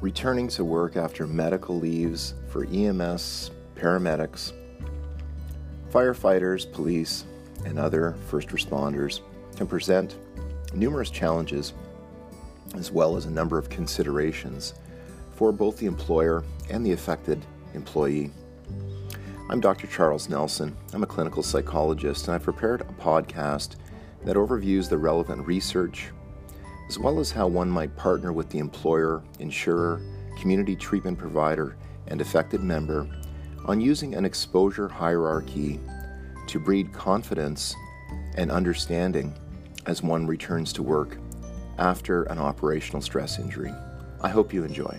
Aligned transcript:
returning 0.00 0.46
to 0.48 0.64
work 0.64 0.96
after 0.96 1.26
medical 1.26 1.78
leaves 1.78 2.34
for 2.48 2.64
EMS, 2.64 3.50
paramedics, 3.74 4.52
firefighters, 5.90 6.70
police, 6.72 7.24
and 7.64 7.78
other 7.78 8.14
first 8.28 8.48
responders 8.48 9.20
can 9.56 9.66
present 9.66 10.16
numerous 10.72 11.10
challenges 11.10 11.72
as 12.76 12.92
well 12.92 13.16
as 13.16 13.26
a 13.26 13.30
number 13.30 13.58
of 13.58 13.68
considerations 13.70 14.74
for 15.34 15.50
both 15.50 15.78
the 15.78 15.86
employer 15.86 16.44
and 16.70 16.84
the 16.84 16.92
affected 16.92 17.44
employee. 17.74 18.30
I'm 19.50 19.60
Dr. 19.60 19.86
Charles 19.86 20.28
Nelson. 20.28 20.76
I'm 20.92 21.02
a 21.02 21.06
clinical 21.06 21.42
psychologist, 21.42 22.26
and 22.26 22.34
I've 22.34 22.42
prepared 22.42 22.82
a 22.82 23.02
podcast 23.02 23.76
that 24.24 24.36
overviews 24.36 24.88
the 24.88 24.98
relevant 24.98 25.46
research, 25.46 26.10
as 26.88 26.98
well 26.98 27.20
as 27.20 27.30
how 27.30 27.46
one 27.46 27.68
might 27.68 27.94
partner 27.96 28.32
with 28.32 28.48
the 28.50 28.58
employer, 28.58 29.22
insurer, 29.38 30.00
community 30.40 30.74
treatment 30.74 31.18
provider, 31.18 31.76
and 32.06 32.20
affected 32.20 32.62
member 32.62 33.06
on 33.66 33.80
using 33.80 34.14
an 34.14 34.24
exposure 34.24 34.88
hierarchy 34.88 35.78
to 36.46 36.58
breed 36.58 36.92
confidence 36.92 37.74
and 38.36 38.50
understanding 38.50 39.34
as 39.86 40.02
one 40.02 40.26
returns 40.26 40.72
to 40.72 40.82
work 40.82 41.18
after 41.78 42.22
an 42.24 42.38
operational 42.38 43.02
stress 43.02 43.38
injury. 43.38 43.72
I 44.22 44.28
hope 44.30 44.52
you 44.52 44.64
enjoy. 44.64 44.98